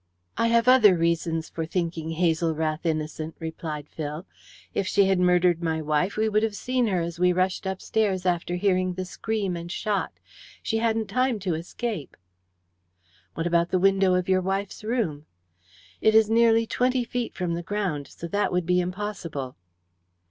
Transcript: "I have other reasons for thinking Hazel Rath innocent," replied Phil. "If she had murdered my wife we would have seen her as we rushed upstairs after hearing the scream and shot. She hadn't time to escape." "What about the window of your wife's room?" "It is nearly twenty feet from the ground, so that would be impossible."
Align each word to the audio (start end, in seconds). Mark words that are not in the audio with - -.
"I 0.35 0.47
have 0.47 0.67
other 0.67 0.97
reasons 0.97 1.47
for 1.47 1.63
thinking 1.63 2.09
Hazel 2.13 2.55
Rath 2.55 2.87
innocent," 2.87 3.35
replied 3.37 3.87
Phil. 3.87 4.25
"If 4.73 4.87
she 4.87 5.05
had 5.05 5.19
murdered 5.19 5.61
my 5.61 5.79
wife 5.79 6.17
we 6.17 6.27
would 6.27 6.41
have 6.41 6.55
seen 6.55 6.87
her 6.87 7.01
as 7.01 7.19
we 7.19 7.31
rushed 7.31 7.67
upstairs 7.67 8.25
after 8.25 8.55
hearing 8.55 8.95
the 8.95 9.05
scream 9.05 9.55
and 9.55 9.71
shot. 9.71 10.13
She 10.63 10.79
hadn't 10.79 11.05
time 11.05 11.37
to 11.41 11.53
escape." 11.53 12.17
"What 13.35 13.45
about 13.45 13.69
the 13.69 13.77
window 13.77 14.15
of 14.15 14.27
your 14.27 14.41
wife's 14.41 14.83
room?" 14.83 15.27
"It 16.01 16.15
is 16.15 16.31
nearly 16.31 16.65
twenty 16.65 17.03
feet 17.03 17.35
from 17.35 17.53
the 17.53 17.61
ground, 17.61 18.07
so 18.07 18.27
that 18.27 18.51
would 18.51 18.65
be 18.65 18.79
impossible." 18.81 19.55